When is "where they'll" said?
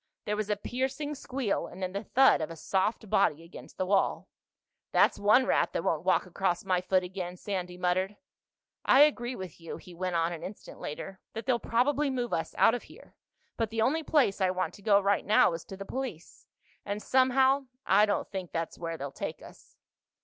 18.79-19.11